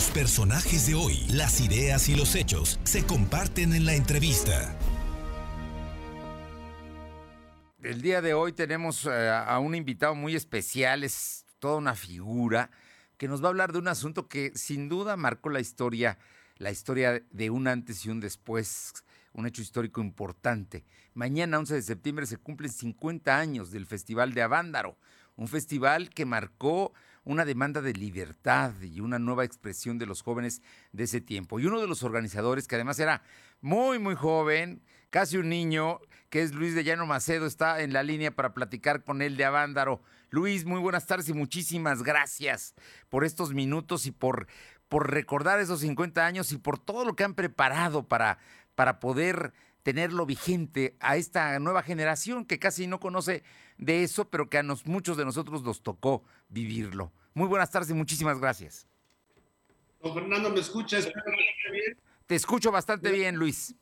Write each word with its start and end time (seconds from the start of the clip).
Los 0.00 0.10
personajes 0.12 0.86
de 0.86 0.94
hoy, 0.94 1.26
las 1.28 1.60
ideas 1.60 2.08
y 2.08 2.16
los 2.16 2.34
hechos 2.34 2.80
se 2.84 3.04
comparten 3.04 3.74
en 3.74 3.84
la 3.84 3.92
entrevista. 3.92 4.74
El 7.82 8.00
día 8.00 8.22
de 8.22 8.32
hoy 8.32 8.54
tenemos 8.54 9.04
eh, 9.04 9.28
a 9.28 9.58
un 9.58 9.74
invitado 9.74 10.14
muy 10.14 10.34
especial, 10.34 11.04
es 11.04 11.44
toda 11.58 11.76
una 11.76 11.94
figura 11.94 12.70
que 13.18 13.28
nos 13.28 13.42
va 13.42 13.48
a 13.48 13.50
hablar 13.50 13.74
de 13.74 13.78
un 13.78 13.88
asunto 13.88 14.26
que 14.26 14.52
sin 14.54 14.88
duda 14.88 15.18
marcó 15.18 15.50
la 15.50 15.60
historia, 15.60 16.16
la 16.56 16.70
historia 16.70 17.22
de 17.30 17.50
un 17.50 17.68
antes 17.68 18.06
y 18.06 18.08
un 18.08 18.20
después, 18.20 18.94
un 19.34 19.46
hecho 19.46 19.60
histórico 19.60 20.00
importante. 20.00 20.82
Mañana, 21.12 21.58
11 21.58 21.74
de 21.74 21.82
septiembre, 21.82 22.24
se 22.24 22.38
cumplen 22.38 22.72
50 22.72 23.38
años 23.38 23.70
del 23.70 23.84
Festival 23.84 24.32
de 24.32 24.40
Avándaro, 24.40 24.96
un 25.36 25.46
festival 25.46 26.08
que 26.08 26.24
marcó 26.24 26.94
una 27.24 27.44
demanda 27.44 27.80
de 27.80 27.92
libertad 27.92 28.72
y 28.82 29.00
una 29.00 29.18
nueva 29.18 29.44
expresión 29.44 29.98
de 29.98 30.06
los 30.06 30.22
jóvenes 30.22 30.62
de 30.92 31.04
ese 31.04 31.20
tiempo. 31.20 31.60
Y 31.60 31.66
uno 31.66 31.80
de 31.80 31.86
los 31.86 32.02
organizadores, 32.02 32.66
que 32.66 32.76
además 32.76 32.98
era 32.98 33.22
muy, 33.60 33.98
muy 33.98 34.14
joven, 34.14 34.82
casi 35.10 35.36
un 35.36 35.48
niño, 35.48 36.00
que 36.30 36.42
es 36.42 36.54
Luis 36.54 36.74
de 36.74 36.84
Llano 36.84 37.06
Macedo, 37.06 37.46
está 37.46 37.82
en 37.82 37.92
la 37.92 38.02
línea 38.02 38.30
para 38.30 38.54
platicar 38.54 39.04
con 39.04 39.20
él 39.22 39.36
de 39.36 39.44
Avándaro. 39.44 40.02
Luis, 40.30 40.64
muy 40.64 40.80
buenas 40.80 41.06
tardes 41.06 41.28
y 41.28 41.34
muchísimas 41.34 42.02
gracias 42.02 42.74
por 43.08 43.24
estos 43.24 43.52
minutos 43.52 44.06
y 44.06 44.12
por, 44.12 44.46
por 44.88 45.10
recordar 45.10 45.60
esos 45.60 45.80
50 45.80 46.24
años 46.24 46.52
y 46.52 46.58
por 46.58 46.78
todo 46.78 47.04
lo 47.04 47.16
que 47.16 47.24
han 47.24 47.34
preparado 47.34 48.06
para, 48.06 48.38
para 48.74 49.00
poder 49.00 49.52
tenerlo 49.82 50.26
vigente 50.26 50.96
a 51.00 51.16
esta 51.16 51.58
nueva 51.58 51.82
generación 51.82 52.44
que 52.44 52.58
casi 52.58 52.86
no 52.86 53.00
conoce 53.00 53.42
de 53.78 54.02
eso, 54.02 54.28
pero 54.28 54.48
que 54.48 54.58
a 54.58 54.62
nos, 54.62 54.86
muchos 54.86 55.16
de 55.16 55.24
nosotros 55.24 55.62
nos 55.62 55.82
tocó 55.82 56.22
vivirlo. 56.48 57.12
Muy 57.34 57.48
buenas 57.48 57.70
tardes 57.70 57.90
y 57.90 57.94
muchísimas 57.94 58.38
gracias. 58.38 58.86
Don 60.02 60.14
Fernando, 60.14 60.50
¿me 60.50 60.60
escucha? 60.60 60.98
bien? 60.98 61.98
Te 62.26 62.34
escucho 62.34 62.70
bastante 62.70 63.10
bien, 63.10 63.36
Luis. 63.36 63.74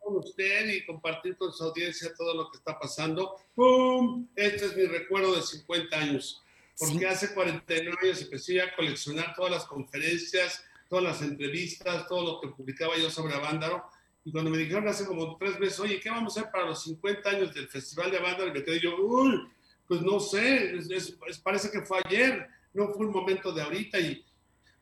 Con 0.00 0.16
usted 0.16 0.68
y 0.68 0.84
compartir 0.84 1.36
con 1.36 1.52
su 1.52 1.64
audiencia 1.64 2.12
todo 2.16 2.34
lo 2.34 2.50
que 2.50 2.58
está 2.58 2.78
pasando. 2.78 3.36
¡Pum! 3.54 4.28
Este 4.34 4.66
es 4.66 4.76
mi 4.76 4.86
recuerdo 4.86 5.34
de 5.34 5.42
50 5.42 5.96
años. 5.96 6.42
Porque 6.78 7.06
hace 7.06 7.32
49 7.32 7.96
años 8.02 8.22
empecé 8.22 8.60
a 8.60 8.74
coleccionar 8.74 9.34
todas 9.36 9.52
las 9.52 9.64
conferencias, 9.64 10.64
todas 10.88 11.04
las 11.04 11.22
entrevistas, 11.22 12.08
todo 12.08 12.34
lo 12.34 12.40
que 12.40 12.48
publicaba 12.48 12.96
yo 12.96 13.10
sobre 13.10 13.34
Avándaro 13.34 13.84
y 14.24 14.30
cuando 14.30 14.50
me 14.50 14.58
dijeron 14.58 14.86
hace 14.86 15.04
como 15.04 15.36
tres 15.36 15.58
meses, 15.58 15.80
oye, 15.80 15.98
¿qué 16.00 16.08
vamos 16.08 16.36
a 16.36 16.40
hacer 16.40 16.52
para 16.52 16.66
los 16.66 16.82
50 16.84 17.28
años 17.28 17.54
del 17.54 17.68
Festival 17.68 18.10
de 18.10 18.20
Banda? 18.20 18.46
Y 18.46 18.52
me 18.52 18.62
quedé 18.62 18.78
yo, 18.78 18.96
uy, 18.96 19.48
pues 19.86 20.00
no 20.00 20.20
sé, 20.20 20.76
es, 20.76 21.18
parece 21.42 21.70
que 21.70 21.82
fue 21.82 22.00
ayer, 22.04 22.48
no 22.72 22.88
fue 22.88 23.06
un 23.06 23.12
momento 23.12 23.52
de 23.52 23.62
ahorita. 23.62 23.98
Y 23.98 24.24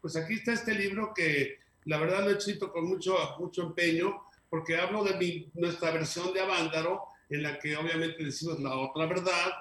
pues 0.00 0.14
aquí 0.16 0.34
está 0.34 0.52
este 0.52 0.74
libro 0.74 1.12
que 1.14 1.58
la 1.84 1.98
verdad 1.98 2.24
lo 2.24 2.30
he 2.30 2.36
escrito 2.36 2.70
con 2.70 2.86
mucho, 2.86 3.16
mucho 3.38 3.62
empeño, 3.62 4.22
porque 4.50 4.76
hablo 4.76 5.04
de 5.04 5.14
mi, 5.14 5.50
nuestra 5.54 5.90
versión 5.90 6.34
de 6.34 6.40
Avándaro, 6.40 7.04
en 7.30 7.42
la 7.42 7.58
que 7.58 7.76
obviamente 7.76 8.22
decimos 8.22 8.60
la 8.60 8.76
otra 8.76 9.06
verdad, 9.06 9.52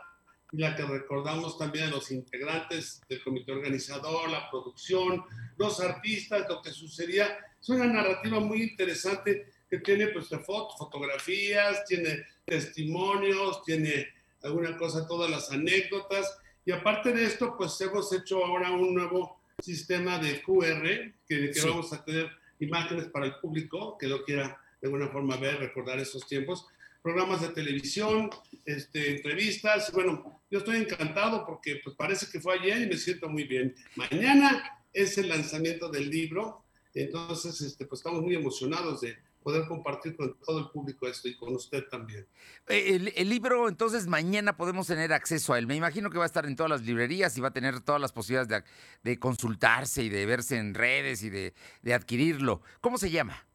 y 0.51 0.57
la 0.57 0.75
que 0.75 0.83
recordamos 0.83 1.57
también 1.57 1.85
a 1.85 1.91
los 1.91 2.11
integrantes 2.11 3.01
del 3.07 3.23
comité 3.23 3.51
organizador, 3.51 4.29
la 4.29 4.49
producción, 4.49 5.23
los 5.57 5.79
artistas, 5.79 6.45
lo 6.49 6.61
que 6.61 6.71
sucedía. 6.71 7.37
Es 7.61 7.69
una 7.69 7.85
narrativa 7.85 8.39
muy 8.39 8.63
interesante 8.63 9.45
que 9.69 9.79
tiene 9.79 10.07
pues 10.07 10.27
fotos, 10.45 10.77
fotografías, 10.77 11.85
tiene 11.85 12.25
testimonios, 12.45 13.63
tiene 13.63 14.07
alguna 14.43 14.77
cosa, 14.77 15.07
todas 15.07 15.29
las 15.29 15.51
anécdotas. 15.51 16.37
Y 16.65 16.71
aparte 16.71 17.13
de 17.13 17.25
esto, 17.25 17.55
pues 17.57 17.79
hemos 17.81 18.11
hecho 18.13 18.43
ahora 18.43 18.71
un 18.71 18.93
nuevo 18.93 19.39
sistema 19.61 20.17
de 20.17 20.41
QR, 20.41 21.13
que, 21.27 21.51
que 21.51 21.61
vamos 21.65 21.91
a 21.93 22.03
tener 22.03 22.29
imágenes 22.59 23.05
para 23.05 23.25
el 23.25 23.35
público 23.35 23.97
que 23.97 24.07
lo 24.07 24.23
quiera 24.23 24.59
de 24.81 24.87
alguna 24.87 25.07
forma 25.09 25.37
ver, 25.37 25.59
recordar 25.59 25.99
esos 25.99 26.25
tiempos. 26.25 26.65
Programas 27.01 27.41
de 27.41 27.49
televisión, 27.49 28.29
este, 28.65 29.11
entrevistas. 29.11 29.91
Bueno, 29.93 30.41
yo 30.49 30.59
estoy 30.59 30.77
encantado 30.77 31.45
porque 31.45 31.79
pues 31.83 31.95
parece 31.95 32.27
que 32.31 32.41
fue 32.41 32.55
ayer 32.55 32.81
y 32.81 32.87
me 32.87 32.97
siento 32.97 33.29
muy 33.29 33.43
bien. 33.43 33.75
Mañana 33.95 34.81
es 34.91 35.17
el 35.17 35.29
lanzamiento 35.29 35.89
del 35.89 36.09
libro, 36.09 36.63
entonces 36.93 37.61
este, 37.61 37.85
pues 37.85 37.99
estamos 37.99 38.21
muy 38.21 38.35
emocionados 38.35 39.01
de, 39.01 39.17
poder 39.43 39.67
compartir 39.67 40.15
con 40.15 40.37
todo 40.39 40.59
el 40.59 40.69
público 40.69 41.07
esto 41.07 41.27
y 41.27 41.35
con 41.35 41.55
usted 41.55 41.83
también. 41.89 42.27
Eh, 42.67 43.11
el, 43.15 43.29
libro, 43.29 43.69
entonces, 43.69 44.07
mañana 44.07 44.57
podemos 44.57 44.87
tener 44.87 45.13
acceso 45.13 45.53
a 45.53 45.59
él. 45.59 45.67
Me 45.67 45.75
imagino 45.75 46.09
que 46.09 46.17
va 46.17 46.25
a 46.25 46.27
estar 46.27 46.45
en 46.45 46.55
todas 46.55 46.69
las 46.69 46.81
librerías 46.81 47.37
y 47.37 47.41
va 47.41 47.49
a 47.49 47.53
tener 47.53 47.79
todas 47.81 48.01
las 48.01 48.11
posibilidades 48.11 48.63
de, 49.03 49.19
consultarse 49.19 50.03
y 50.03 50.09
de 50.09 50.25
verse 50.25 50.57
en 50.57 50.73
redes 50.73 51.23
y 51.23 51.29
de, 51.29 51.53
adquirirlo. 51.93 52.61
¿Cómo 52.81 52.97
se 52.97 53.09
llama? 53.09 53.45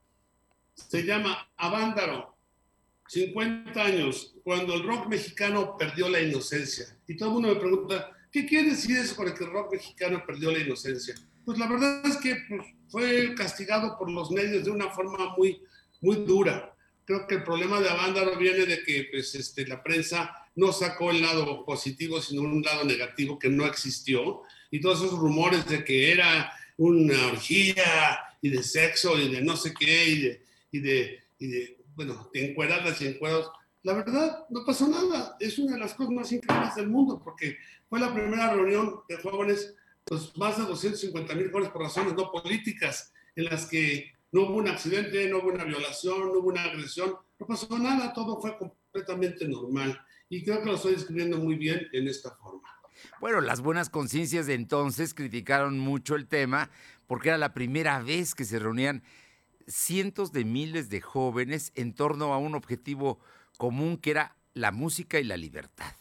Se 0.75 1.05
llama 1.05 1.49
Avándaro. 1.56 2.34
50 3.06 3.81
años, 3.81 4.34
cuando 4.43 4.75
el 4.75 4.83
rock 4.83 5.09
mexicano 5.09 5.77
perdió 5.77 6.09
la 6.09 6.21
inocencia. 6.21 6.87
Y 7.06 7.16
todo 7.16 7.28
el 7.28 7.34
mundo 7.34 7.49
me 7.49 7.61
pregunta, 7.61 8.11
¿qué 8.33 8.47
quiere 8.47 8.71
decir 8.71 8.97
eso 8.97 9.15
con 9.15 9.28
el 9.28 9.34
que 9.34 9.45
el 9.45 9.51
rock 9.51 9.72
mexicano 9.72 10.25
perdió 10.27 10.51
la 10.51 10.61
inocencia? 10.61 11.15
Pues 11.45 11.59
la 11.59 11.69
verdad 11.69 12.05
es 12.06 12.16
que 12.16 12.37
pues, 12.49 12.66
fue 12.89 13.34
castigado 13.34 13.99
por 13.99 14.11
los 14.11 14.31
medios 14.31 14.65
de 14.65 14.71
una 14.71 14.91
forma 14.91 15.34
muy, 15.37 15.62
muy 16.04 16.16
dura. 16.16 16.76
Creo 17.06 17.26
que 17.26 17.37
el 17.37 17.42
problema 17.42 17.81
de 17.81 17.88
Avándaro 17.88 18.37
viene 18.37 18.66
de 18.66 18.82
que 18.82 19.09
pues, 19.10 19.34
este, 19.34 19.66
la 19.66 19.82
prensa 19.82 20.31
no 20.54 20.72
sacó 20.72 21.10
el 21.10 21.22
lado 21.22 21.65
positivo, 21.65 22.20
sino 22.20 22.42
un 22.42 22.62
lado 22.62 22.84
negativo 22.84 23.38
que 23.38 23.48
no 23.48 23.66
existió. 23.66 24.42
Y 24.70 24.81
todos 24.81 25.03
esos 25.03 25.19
rumores 25.19 25.66
de 25.66 25.84
que 25.84 26.12
era 26.12 26.53
una 26.76 27.26
orgía 27.26 28.19
y 28.41 28.50
de 28.50 28.62
sexo 28.62 29.19
y 29.19 29.32
de 29.32 29.42
no 29.42 29.56
sé 29.56 29.72
qué 29.72 30.09
y 30.09 30.20
de, 30.20 30.42
y 30.72 30.81
de, 30.81 31.22
y 31.38 31.47
de 31.47 31.78
bueno, 31.94 32.31
de 32.32 32.50
encueradas 32.50 33.00
y 33.00 33.06
encuerados. 33.06 33.50
La 33.82 33.94
verdad, 33.94 34.47
no 34.50 34.65
pasó 34.65 34.88
nada. 34.88 35.36
Es 35.41 35.59
una 35.59 35.75
de 35.75 35.81
las 35.81 35.94
cosas 35.94 36.12
más 36.12 36.32
increíbles 36.32 36.75
del 36.75 36.88
mundo 36.88 37.21
porque 37.22 37.59
fue 37.88 38.00
la 38.00 38.12
primera 38.12 38.53
reunión 38.53 39.00
de 39.09 39.16
jóvenes, 39.19 39.75
pues 40.04 40.36
más 40.36 40.56
de 40.59 40.65
250 40.65 41.34
mil 41.34 41.50
jóvenes 41.50 41.71
por 41.71 41.82
razones 41.82 42.15
no 42.15 42.31
políticas, 42.31 43.12
en 43.36 43.44
las 43.44 43.66
que 43.66 44.15
no 44.34 44.49
hubo 44.49 44.56
un 44.56 44.67
accidente, 44.67 45.28
no 45.28 45.39
hubo 45.39 45.50
una 45.50 45.62
violación, 45.62 46.33
no 46.33 46.41
hubo 46.41 46.49
una 46.49 46.65
agresión, 46.65 47.15
no 47.39 47.47
pasó 47.47 47.78
nada, 47.78 48.12
todo 48.12 48.41
fue 48.41 48.59
completamente 48.59 49.47
normal. 49.47 49.97
Y 50.28 50.43
creo 50.43 50.59
que 50.59 50.67
lo 50.67 50.75
estoy 50.75 50.95
describiendo 50.95 51.39
muy 51.39 51.55
bien 51.55 51.87
en 51.93 52.09
esta 52.09 52.33
forma. 52.33 52.69
Bueno, 53.21 53.41
las 53.41 53.61
buenas 53.61 53.91
conciencias 53.91 54.49
de 54.49 54.55
entonces 54.55 55.15
criticaron 55.15 55.78
mucho 55.78 56.17
el 56.17 56.27
tema 56.27 56.69
porque 57.06 57.28
era 57.28 57.39
la 57.39 57.55
primera 57.55 58.00
vez 58.03 58.34
que 58.34 58.45
se 58.45 58.59
reunían 58.59 59.05
cientos 59.69 60.33
de 60.33 60.45
miles 60.45 60.91
de 60.91 61.01
jóvenes 61.01 61.71
en 61.77 61.95
torno 61.95 62.34
a 62.34 62.39
un 62.39 62.56
objetivo 62.56 63.21
común 63.56 63.99
que 63.99 64.11
era 64.11 64.37
la 64.53 64.72
música 64.72 65.21
y 65.21 65.25
la 65.25 65.37
libertad. 65.37 65.95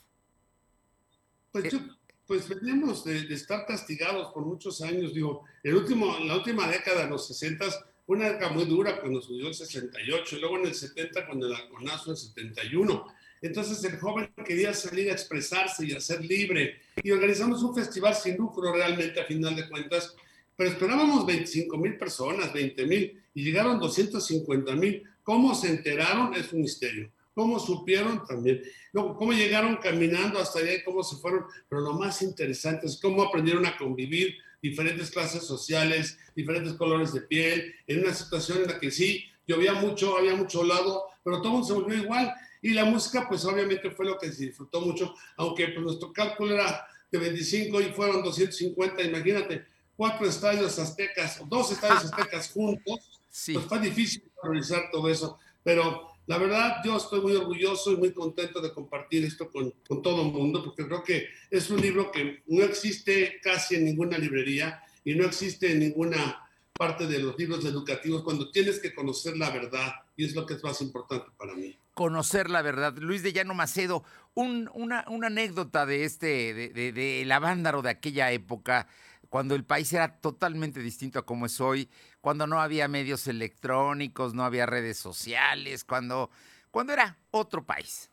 Pues, 1.52 1.72
eh, 1.72 1.82
pues 2.26 2.50
veníamos 2.50 3.04
de, 3.04 3.32
estar 3.32 3.68
castigados 3.68 4.34
por 4.34 4.44
muchos 4.44 4.82
años. 4.82 5.14
Digo, 5.14 5.44
el 5.62 5.76
último, 5.76 6.18
en 6.18 6.28
la 6.28 6.38
última 6.38 6.68
década, 6.68 7.04
de 7.04 7.12
los 7.12 7.28
60, 7.28 7.93
una 8.08 8.28
época 8.28 8.50
muy 8.50 8.66
dura 8.66 9.00
cuando 9.00 9.22
subió 9.22 9.48
el 9.48 9.54
68, 9.54 10.36
y 10.36 10.40
luego 10.40 10.58
en 10.58 10.68
el 10.68 10.76
70 10.76 11.28
con 11.28 11.42
el 11.42 11.54
alconazo 11.54 12.12
en 12.12 12.18
71. 12.18 13.06
Entonces 13.42 13.84
el 13.84 14.00
joven 14.00 14.32
quería 14.46 14.74
salir 14.74 15.10
a 15.10 15.14
expresarse 15.14 15.86
y 15.86 15.92
a 15.94 16.00
ser 16.00 16.24
libre. 16.24 16.82
Y 17.02 17.12
organizamos 17.12 17.62
un 17.64 17.76
festival 17.76 18.16
sin 18.16 18.38
lucro 18.38 18.74
realmente 18.74 19.20
a 19.20 19.26
final 19.26 19.56
de 19.56 19.68
cuentas, 19.70 20.16
pero 20.56 20.70
esperábamos 20.70 21.26
25 21.26 21.78
mil 21.78 21.98
personas, 21.98 22.54
20 22.54 22.86
mil, 22.86 23.22
y 23.34 23.44
llegaron 23.44 23.80
250 23.80 24.76
mil. 24.76 25.04
¿Cómo 25.24 25.56
se 25.56 25.70
enteraron? 25.70 26.34
Es 26.36 26.54
un 26.54 26.62
misterio. 26.62 27.10
¿Cómo 27.34 27.60
supieron? 27.60 28.26
También. 28.26 28.62
¿cómo 28.94 29.34
llegaron 29.34 29.78
caminando 29.78 30.40
hasta 30.40 30.60
allá 30.60 30.76
y 30.76 30.84
cómo 30.84 31.04
se 31.04 31.16
fueron? 31.16 31.46
Pero 31.68 31.82
lo 31.82 31.94
más 31.94 32.22
interesante 32.22 32.86
es 32.86 33.00
cómo 33.02 33.24
aprendieron 33.24 33.66
a 33.66 33.76
convivir 33.78 34.38
diferentes 34.64 35.12
clases 35.12 35.46
sociales, 35.46 36.18
diferentes 36.36 36.74
colores 36.74 37.12
de 37.14 37.22
piel, 37.22 37.76
en 37.86 38.00
una 38.00 38.14
situación 38.14 38.60
en 38.60 38.70
la 38.70 38.80
que 38.80 38.90
sí, 38.90 39.26
llovía 39.46 39.74
mucho, 39.74 40.18
había 40.18 40.36
mucho 40.36 40.64
lado, 40.64 41.04
pero 41.22 41.42
todo 41.42 41.62
se 41.64 41.74
volvió 41.74 42.02
igual. 42.02 42.34
Y 42.62 42.70
la 42.70 42.86
música, 42.86 43.28
pues 43.28 43.44
obviamente 43.44 43.92
fue 43.92 44.06
lo 44.06 44.18
que 44.18 44.32
se 44.32 44.46
disfrutó 44.46 44.80
mucho, 44.80 45.14
aunque 45.36 45.68
pues, 45.68 45.86
nuestro 45.86 46.14
cálculo 46.14 46.54
era 46.54 46.88
de 47.12 47.20
25 47.20 47.82
y 47.82 47.92
fueron 47.92 48.24
250, 48.24 49.04
imagínate, 49.04 49.66
cuatro 49.98 50.26
estadios 50.26 50.80
aztecas, 50.80 51.42
dos 51.50 51.74
estadios 51.74 52.06
aztecas 52.12 52.50
juntos, 52.50 53.22
pues 53.30 53.66
fue 53.68 53.80
difícil 53.80 54.24
realizar 54.42 54.90
todo 54.94 55.10
eso, 55.10 55.38
pero 55.62 56.13
la 56.26 56.38
verdad, 56.38 56.78
yo 56.86 56.96
estoy 56.96 57.20
muy 57.20 57.36
orgulloso 57.36 57.92
y 57.92 57.98
muy 57.98 58.14
contento 58.14 58.62
de 58.62 58.74
compartir 58.74 59.26
esto 59.26 59.52
con, 59.52 59.74
todo 60.02 60.22
el 60.22 60.32
mundo, 60.32 60.64
porque 60.64 60.86
creo 60.86 61.04
que 61.04 61.28
es 61.52 61.70
un 61.70 61.82
libro 61.82 62.12
que 62.12 62.44
no 62.48 62.64
existe 62.64 63.40
casi 63.42 63.76
en 63.76 63.86
ninguna 63.86 64.18
librería 64.18 64.82
y 65.04 65.16
no 65.16 65.26
existe 65.26 65.72
en 65.72 65.80
ninguna 65.80 66.40
parte 66.72 67.08
de 67.08 67.20
los 67.20 67.38
libros 67.38 67.64
educativos 67.66 68.24
cuando 68.24 68.50
tienes 68.52 68.80
que 68.80 68.96
conocer 68.96 69.38
la 69.38 69.50
verdad 69.50 69.94
y 70.16 70.26
es 70.26 70.34
lo 70.34 70.46
que 70.46 70.54
es 70.54 70.64
más 70.64 70.82
importante 70.82 71.28
para 71.38 71.54
mí. 71.56 71.78
Conocer 71.94 72.50
la 72.50 72.62
verdad. 72.62 72.96
Luis 72.98 73.22
de 73.22 73.34
Llano 73.34 73.54
Macedo, 73.54 74.04
una, 74.34 75.06
anécdota 75.06 75.86
de 75.86 76.06
este, 76.06 76.54
de, 76.54 76.70
de, 76.70 76.92
de, 76.94 77.26
de 77.26 77.90
aquella 77.90 78.32
época 78.32 78.88
cuando 79.34 79.56
el 79.56 79.66
país 79.66 79.92
era 79.92 80.20
totalmente 80.22 80.80
distinto 80.80 81.18
a 81.18 81.26
como 81.26 81.48
es 81.48 81.60
hoy, 81.60 81.90
cuando 82.22 82.46
no 82.46 82.62
había 82.62 82.88
medios 82.88 83.26
electrónicos, 83.26 84.36
no 84.36 84.46
había 84.46 84.68
redes 84.68 85.00
sociales, 85.00 85.84
cuando, 85.84 86.30
cuando 86.70 86.94
era 86.94 87.18
otro 87.32 87.66
país. 87.66 88.12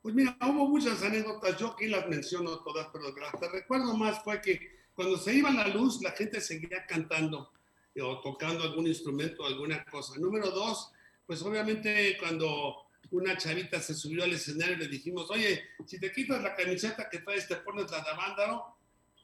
Pues 0.00 0.14
mira, 0.14 0.38
hubo 0.42 0.68
muchas 0.68 1.02
anécdotas, 1.02 1.58
yo 1.58 1.72
aquí 1.72 1.88
las 1.88 2.06
menciono 2.08 2.60
todas, 2.60 2.86
pero 2.92 3.12
que 3.12 3.48
recuerdo 3.48 3.96
más 3.96 4.22
fue 4.22 4.40
que 4.40 4.86
cuando 4.94 5.18
se 5.18 5.34
iba 5.34 5.50
la 5.50 5.66
luz, 5.66 6.00
la 6.00 6.12
gente 6.12 6.40
seguía 6.40 6.86
cantando 6.86 7.50
eh, 7.92 8.00
o 8.00 8.20
tocando 8.20 8.62
algún 8.62 8.86
instrumento, 8.86 9.44
alguna 9.44 9.84
cosa. 9.86 10.16
Número 10.20 10.52
dos, 10.52 10.92
pues 11.26 11.42
obviamente 11.42 12.16
cuando 12.20 12.76
una 13.10 13.36
chavita 13.36 13.80
se 13.80 13.92
subió 13.92 14.22
al 14.22 14.34
escenario 14.34 14.76
le 14.76 14.86
dijimos, 14.86 15.28
oye, 15.32 15.64
si 15.84 15.98
te 15.98 16.12
quitas 16.12 16.40
la 16.44 16.54
camiseta 16.54 17.08
que 17.10 17.18
traes, 17.18 17.48
te 17.48 17.56
pones 17.56 17.90
la 17.90 18.02
de 18.02 18.10
Avándaro, 18.10 18.75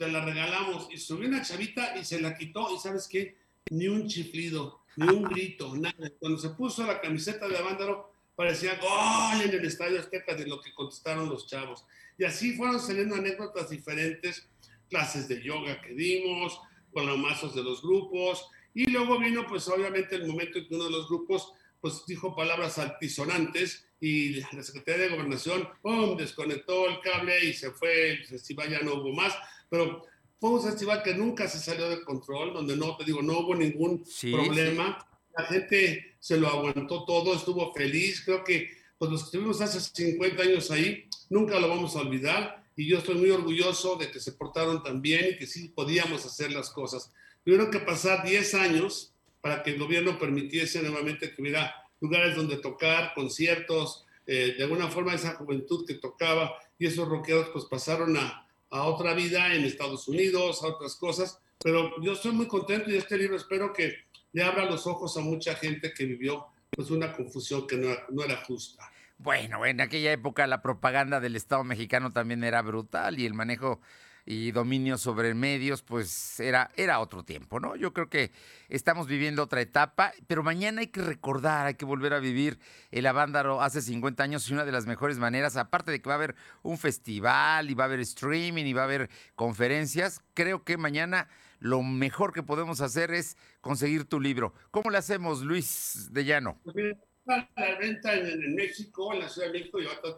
te 0.03 0.11
la 0.11 0.25
regalamos. 0.25 0.89
Y 0.91 0.99
subió 0.99 1.29
una 1.29 1.43
chavita 1.43 1.97
y 1.97 2.05
se 2.05 2.21
la 2.21 2.37
quitó 2.37 2.75
y 2.75 2.79
sabes 2.79 3.07
qué, 3.09 3.37
ni 3.71 3.87
un 3.87 4.09
chiflido, 4.09 4.81
ni 4.97 5.09
un 5.09 5.25
grito, 5.25 5.75
nada. 5.77 6.11
Cuando 6.19 6.39
se 6.39 6.51
puso 6.51 6.85
la 6.85 7.01
camiseta 7.01 7.47
de 7.47 7.57
Avándaro, 7.57 8.13
parecía 8.35 8.79
gol 8.81 9.43
en 9.43 9.51
el 9.51 9.65
estadio 9.65 10.01
Azteca 10.01 10.35
de 10.35 10.47
lo 10.47 10.61
que 10.61 10.75
contestaron 10.75 11.29
los 11.29 11.47
chavos. 11.47 11.85
Y 12.19 12.25
así 12.25 12.57
fueron 12.57 12.81
saliendo 12.81 13.15
anécdotas 13.15 13.71
diferentes, 13.71 14.49
clases 14.91 15.29
de 15.29 15.41
yoga 15.41 15.81
que 15.81 15.95
dimos, 15.95 16.61
con 16.93 17.07
los 17.07 17.19
mazos 17.19 17.55
de 17.55 17.63
los 17.63 17.81
grupos. 17.81 18.49
Y 18.75 18.91
luego 18.91 19.19
vino, 19.19 19.47
pues 19.47 19.69
obviamente, 19.69 20.17
el 20.17 20.27
momento 20.27 20.59
en 20.59 20.67
que 20.67 20.75
uno 20.75 20.85
de 20.85 20.91
los 20.91 21.09
grupos 21.09 21.53
pues 21.83 22.07
dijo 22.07 22.35
palabras 22.35 22.79
altisonantes 22.79 23.85
y 24.01 24.41
la 24.55 24.63
Secretaría 24.63 25.05
de 25.05 25.11
Gobernación, 25.11 25.69
¡pum!, 25.83 26.17
desconectó 26.17 26.89
el 26.89 27.01
cable 27.01 27.45
y 27.45 27.53
se 27.53 27.73
fue, 27.73 28.13
el 28.13 28.25
festival 28.25 28.71
ya 28.71 28.81
no 28.81 28.95
hubo 28.95 29.13
más, 29.13 29.35
pero 29.69 30.07
fue 30.41 30.51
un 30.51 30.63
festival 30.63 31.03
que 31.03 31.15
nunca 31.15 31.49
se 31.49 31.59
salió 31.59 31.91
de 31.91 32.03
control, 32.05 32.55
donde 32.55 32.77
no, 32.77 32.97
te 32.97 33.05
digo, 33.05 33.21
no 33.21 33.41
hubo 33.41 33.55
ningún 33.57 34.05
problema, 34.31 35.05
la 35.37 35.45
gente 35.47 36.17
se 36.21 36.37
lo 36.37 36.49
aguantó 36.49 37.05
todo, 37.05 37.35
estuvo 37.35 37.75
feliz, 37.75 38.23
creo 38.25 38.45
que 38.45 38.71
pues 38.97 39.11
los 39.11 39.23
que 39.23 39.27
estuvimos 39.27 39.61
hace 39.61 39.81
50 39.81 40.41
años 40.41 40.71
ahí, 40.71 41.09
nunca 41.31 41.59
lo 41.59 41.69
vamos 41.69 41.97
a 41.97 42.01
olvidar, 42.01 42.65
y 42.77 42.87
yo 42.87 42.99
estoy 42.99 43.17
muy 43.17 43.31
orgulloso 43.31 43.97
de 43.97 44.11
que 44.11 44.21
se 44.21 44.33
portaron 44.33 44.85
tan 44.85 45.03
bien 45.03 45.31
y 45.31 45.37
que 45.37 45.49
sí 45.49 45.69
podíamos 45.69 46.25
hacer 46.25 46.53
las 46.53 46.71
cosas. 46.71 47.13
Tuvieron 47.45 47.71
que 47.71 47.81
pasar 47.81 48.25
10 48.25 48.55
años 48.55 49.12
para 49.43 49.63
que 49.63 49.73
el 49.73 49.79
gobierno 49.79 50.19
permitiese 50.19 50.81
nuevamente 50.81 51.35
que 51.35 51.43
hubiera 51.43 51.75
lugares 52.01 52.35
donde 52.35 52.57
tocar, 52.57 53.13
conciertos, 53.15 54.07
eh, 54.27 54.55
de 54.57 54.65
alguna 54.65 54.89
forma 54.89 55.15
esa 55.15 55.35
juventud 55.35 55.85
que 55.87 55.95
tocaba 55.95 56.55
y 56.79 56.87
esos 56.87 57.09
rockeros 57.09 57.51
pues 57.51 57.67
pasaron 57.67 58.17
a, 58.17 58.49
a, 58.71 58.85
otra 58.85 59.13
vida 59.15 59.55
en 59.55 59.65
Estados 59.65 60.09
Unidos, 60.09 60.63
a 60.63 60.69
otras 60.69 60.95
cosas, 60.97 61.41
pero 61.63 62.01
yo 62.01 62.13
estoy 62.13 62.33
muy 62.33 62.47
contento 62.47 62.91
y 62.91 62.97
este 62.97 63.19
libro 63.19 63.37
espero 63.37 63.73
que 63.73 63.97
le 64.33 64.43
abra 64.43 64.65
los 64.65 64.87
ojos 64.87 65.17
a 65.17 65.21
mucha 65.21 65.55
gente 65.57 65.93
que 65.93 66.07
vivió 66.07 66.47
pues 66.71 66.91
una 66.91 67.13
confusión 67.13 67.67
que 67.67 67.77
no, 67.77 67.89
no 68.11 68.25
era 68.25 68.37
justa. 68.45 68.91
Bueno, 69.19 69.67
en 69.67 69.81
aquella 69.81 70.13
época 70.13 70.47
la 70.47 70.63
propaganda 70.63 71.21
del 71.21 71.37
Estado 71.37 71.65
mexicano 71.65 72.13
también 72.13 72.43
era 72.45 72.63
brutal 72.63 73.19
y 73.19 73.27
el 73.27 73.35
manejo 73.35 73.81
y 74.25 74.53
dominio 74.53 74.99
sobre 74.99 75.35
medios, 75.35 75.83
pues 75.83 76.39
era, 76.41 76.71
era 76.77 77.01
otro 77.01 77.25
tiempo, 77.25 77.61
¿no? 77.61 77.77
Yo 77.77 77.93
creo 77.93 78.09
que 78.09 78.33
estamos 78.69 79.07
viviendo 79.07 79.43
otra 79.43 79.61
etapa, 79.61 80.13
pero 80.27 80.43
mañana 80.43 80.81
hay 80.81 80.89
que 80.89 81.03
recordar, 81.03 81.67
hay 81.67 81.75
que 81.75 81.85
volver 81.85 82.15
a 82.15 82.21
vivir 82.21 82.59
el 82.91 83.07
Avándaro 83.07 83.63
hace 83.63 83.83
50 83.83 84.23
años 84.23 84.49
y 84.49 84.53
una 84.53 84.65
de 84.65 84.73
las 84.73 84.87
mejores 84.87 85.19
maneras, 85.19 85.57
aparte 85.57 85.91
de 85.91 86.01
que 86.01 86.09
va 86.09 86.15
a 86.15 86.19
haber 86.19 86.35
un 86.63 86.79
festival 86.79 87.71
y 87.71 87.75
va 87.75 87.85
a 87.85 87.87
haber 87.87 88.01
streaming 88.01 88.65
y 88.65 88.73
va 88.73 88.83
a 88.83 88.85
haber 88.85 89.11
conferencias, 89.35 90.23
creo 90.35 90.65
que 90.65 90.77
mañana 90.77 91.29
lo 91.59 91.83
mejor 91.83 92.33
que 92.33 92.43
podemos 92.43 92.81
hacer 92.81 93.13
es 93.13 93.37
conseguir 93.61 94.05
tu 94.05 94.21
libro. 94.21 94.53
¿Cómo 94.71 94.91
le 94.91 94.99
hacemos, 94.99 95.43
Luis 95.43 96.09
de 96.11 96.25
Llano? 96.25 96.59
Pues 96.65 96.77
la 97.25 97.49
venta 97.79 98.15
en, 98.15 98.55
México, 98.55 99.13
en 99.13 99.21
la 99.21 99.29
Ciudad 99.29 99.49
de 99.49 99.59
México 99.59 99.79
y 99.81 99.87
otras 99.87 100.17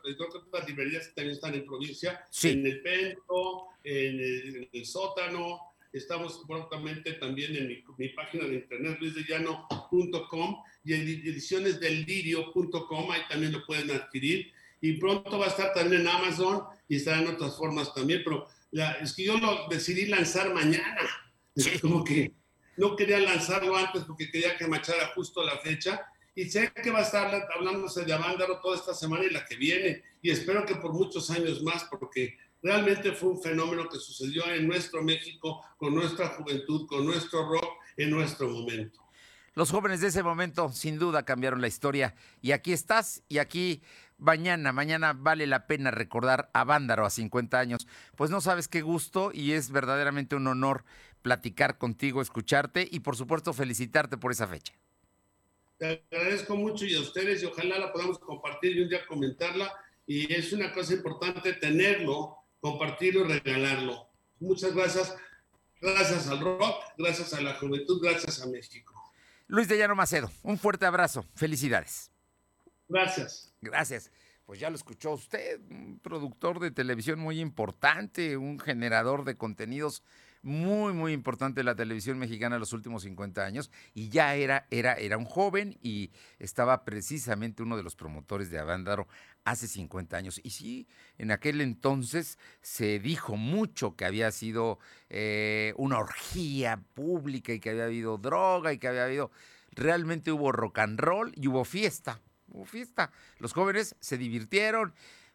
librerías 0.66 1.08
que 1.08 1.14
también 1.14 1.34
están 1.34 1.54
en 1.54 1.66
provincia, 1.66 2.24
en 2.42 2.66
el 2.66 2.82
Pento, 2.82 3.68
en 3.82 4.68
el, 4.72 4.86
sótano. 4.86 5.74
Estamos 5.92 6.42
prontamente 6.48 7.12
también 7.14 7.56
en 7.56 7.66
mi, 7.68 7.82
página 8.08 8.46
de 8.46 8.54
internet 8.54 8.98
luisdellano.com 9.00 10.62
y 10.84 10.94
en 10.94 11.02
edicionesdellirio.com, 11.02 13.10
ahí 13.10 13.22
también 13.28 13.52
lo 13.52 13.64
pueden 13.64 13.90
adquirir. 13.90 14.52
Y 14.80 14.94
pronto 14.94 15.38
va 15.38 15.46
a 15.46 15.50
estar 15.50 15.72
también 15.72 16.02
en 16.02 16.08
Amazon 16.08 16.64
y 16.88 16.96
estará 16.96 17.20
en 17.20 17.28
otras 17.28 17.56
formas 17.56 17.94
también, 17.94 18.22
pero 18.24 18.48
es 19.00 19.14
que 19.14 19.24
yo 19.24 19.38
lo 19.38 19.68
decidí 19.68 20.06
lanzar 20.06 20.52
mañana. 20.52 21.08
Es 21.54 21.80
como 21.80 22.02
que 22.02 22.32
no 22.76 22.96
quería 22.96 23.20
lanzarlo 23.20 23.76
antes 23.76 24.02
porque 24.02 24.28
quería 24.30 24.56
que 24.56 24.66
machara 24.66 25.12
justo 25.14 25.44
la 25.44 25.58
fecha 25.58 26.04
y 26.34 26.50
sé 26.50 26.72
que 26.72 26.90
va 26.90 27.00
a 27.00 27.02
estar 27.02 27.48
hablándose 27.54 28.04
de 28.04 28.12
Avándaro 28.12 28.60
toda 28.60 28.76
esta 28.76 28.94
semana 28.94 29.24
y 29.24 29.30
la 29.30 29.44
que 29.44 29.56
viene, 29.56 30.02
y 30.20 30.30
espero 30.30 30.66
que 30.66 30.74
por 30.76 30.92
muchos 30.92 31.30
años 31.30 31.62
más, 31.62 31.84
porque 31.84 32.36
realmente 32.62 33.12
fue 33.12 33.30
un 33.30 33.42
fenómeno 33.42 33.88
que 33.88 33.98
sucedió 33.98 34.44
en 34.46 34.66
nuestro 34.66 35.02
México, 35.02 35.64
con 35.76 35.94
nuestra 35.94 36.28
juventud, 36.28 36.86
con 36.86 37.06
nuestro 37.06 37.48
rock, 37.48 37.78
en 37.96 38.10
nuestro 38.10 38.48
momento. 38.48 39.00
Los 39.54 39.70
jóvenes 39.70 40.00
de 40.00 40.08
ese 40.08 40.24
momento 40.24 40.72
sin 40.72 40.98
duda 40.98 41.24
cambiaron 41.24 41.60
la 41.60 41.68
historia 41.68 42.16
y 42.40 42.50
aquí 42.50 42.72
estás 42.72 43.22
y 43.28 43.38
aquí 43.38 43.82
mañana, 44.18 44.72
mañana 44.72 45.12
vale 45.12 45.46
la 45.46 45.68
pena 45.68 45.92
recordar 45.92 46.50
a 46.54 46.64
Vándaro 46.64 47.06
a 47.06 47.10
50 47.10 47.60
años. 47.60 47.86
Pues 48.16 48.30
no 48.30 48.40
sabes 48.40 48.66
qué 48.66 48.82
gusto 48.82 49.30
y 49.32 49.52
es 49.52 49.70
verdaderamente 49.70 50.34
un 50.34 50.48
honor 50.48 50.84
platicar 51.22 51.78
contigo, 51.78 52.20
escucharte 52.20 52.88
y 52.90 53.00
por 53.00 53.14
supuesto 53.14 53.52
felicitarte 53.52 54.16
por 54.16 54.32
esa 54.32 54.48
fecha. 54.48 54.74
Te 55.84 56.02
agradezco 56.16 56.56
mucho 56.56 56.86
y 56.86 56.96
a 56.96 57.00
ustedes 57.00 57.42
y 57.42 57.44
ojalá 57.44 57.78
la 57.78 57.92
podamos 57.92 58.18
compartir 58.18 58.74
y 58.74 58.80
un 58.80 58.88
día 58.88 59.04
comentarla. 59.06 59.70
Y 60.06 60.32
es 60.32 60.50
una 60.54 60.72
cosa 60.72 60.94
importante 60.94 61.52
tenerlo, 61.52 62.38
compartirlo 62.58 63.24
regalarlo. 63.24 64.08
Muchas 64.40 64.74
gracias. 64.74 65.14
Gracias 65.82 66.26
al 66.28 66.40
rock, 66.40 66.82
gracias 66.96 67.34
a 67.34 67.42
la 67.42 67.52
juventud, 67.56 68.00
gracias 68.02 68.40
a 68.40 68.46
México. 68.46 68.94
Luis 69.46 69.68
de 69.68 69.76
Llano 69.76 69.94
Macedo, 69.94 70.30
un 70.42 70.56
fuerte 70.56 70.86
abrazo. 70.86 71.26
Felicidades. 71.34 72.10
Gracias. 72.88 73.52
Gracias. 73.60 74.10
Pues 74.46 74.60
ya 74.60 74.70
lo 74.70 74.76
escuchó 74.76 75.10
usted, 75.10 75.60
un 75.68 76.00
productor 76.02 76.60
de 76.60 76.70
televisión 76.70 77.18
muy 77.18 77.40
importante, 77.40 78.38
un 78.38 78.58
generador 78.58 79.24
de 79.24 79.36
contenidos 79.36 80.02
muy, 80.44 80.92
muy 80.92 81.12
importante 81.12 81.64
la 81.64 81.74
televisión 81.74 82.18
mexicana 82.18 82.56
en 82.56 82.60
los 82.60 82.72
últimos 82.74 83.02
50 83.02 83.44
años 83.44 83.70
y 83.94 84.10
ya 84.10 84.34
era, 84.34 84.66
era, 84.70 84.92
era 84.94 85.16
un 85.16 85.24
joven 85.24 85.78
y 85.82 86.10
estaba 86.38 86.84
precisamente 86.84 87.62
uno 87.62 87.76
de 87.76 87.82
los 87.82 87.96
promotores 87.96 88.50
de 88.50 88.58
Avándaro 88.58 89.08
hace 89.44 89.66
50 89.66 90.16
años. 90.16 90.40
Y 90.44 90.50
sí, 90.50 90.86
en 91.18 91.30
aquel 91.30 91.60
entonces 91.60 92.38
se 92.60 92.98
dijo 92.98 93.36
mucho 93.36 93.96
que 93.96 94.04
había 94.04 94.30
sido 94.32 94.78
eh, 95.08 95.72
una 95.76 95.98
orgía 95.98 96.82
pública 96.94 97.52
y 97.52 97.60
que 97.60 97.70
había 97.70 97.84
habido 97.84 98.18
droga 98.18 98.72
y 98.72 98.78
que 98.78 98.88
había 98.88 99.04
habido... 99.04 99.30
Realmente 99.76 100.30
hubo 100.30 100.52
rock 100.52 100.78
and 100.78 101.00
roll 101.00 101.32
y 101.34 101.48
hubo 101.48 101.64
fiesta. 101.64 102.20
Hubo 102.48 102.64
fiesta. 102.64 103.10
Los 103.38 103.52
jóvenes 103.52 103.96
se 103.98 104.18
divirtieron 104.18 104.94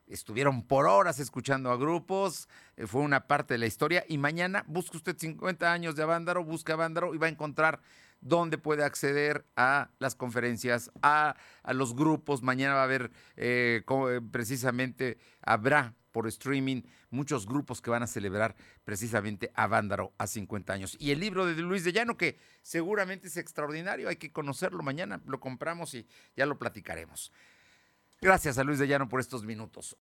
estuvieron 0.10 0.64
por 0.64 0.86
horas 0.86 1.20
escuchando 1.20 1.72
a 1.72 1.78
grupos, 1.78 2.50
eh, 2.76 2.88
fue 2.88 3.02
una 3.02 3.28
parte 3.28 3.54
de 3.54 3.60
la 3.60 3.68
historia 3.68 4.04
y 4.08 4.18
mañana 4.18 4.66
busca 4.68 4.98
usted 4.98 5.18
50 5.18 5.72
años 5.72 5.96
de 5.96 6.04
Avándaro, 6.04 6.44
busca 6.44 6.74
Avándaro 6.74 7.14
y 7.14 7.18
va 7.18 7.28
a 7.28 7.30
encontrar 7.30 7.82
dónde 8.22 8.58
puede 8.58 8.84
acceder 8.84 9.46
a 9.56 9.92
las 10.00 10.16
conferencias, 10.16 10.92
a, 11.02 11.36
los 11.68 11.96
grupos. 11.96 12.42
Mañana 12.42 12.74
va 12.74 12.82
a 12.82 12.86
haber, 12.86 13.12
eh, 13.38 13.84
eh, 13.88 14.22
precisamente, 14.32 15.18
habrá 15.42 15.96
por 16.12 16.28
streaming 16.28 16.82
muchos 17.12 17.46
grupos 17.46 17.82
que 17.82 17.92
van 17.92 18.04
a 18.04 18.08
celebrar 18.08 18.56
precisamente 18.84 19.52
a 19.54 19.70
a 20.18 20.28
50 20.28 20.74
años. 20.74 20.98
Y 21.00 21.12
el 21.12 21.20
libro 21.20 21.46
de 21.46 21.54
Luis 21.62 21.84
de 21.84 21.94
Llano, 21.94 22.18
que 22.18 22.38
seguramente 22.62 23.28
es 23.28 23.38
extraordinario, 23.38 24.10
hay 24.10 24.16
que 24.16 24.32
conocerlo 24.32 24.84
mañana, 24.84 25.22
lo 25.26 25.40
compramos 25.40 25.94
y 25.94 26.08
ya 26.36 26.46
lo 26.46 26.58
platicaremos. 26.58 27.32
Gracias 28.22 28.58
a 28.58 28.64
Luis 28.66 28.80
de 28.80 28.88
Llano 28.88 29.08
por 29.08 29.22
estos 29.22 29.46
minutos. 29.46 29.96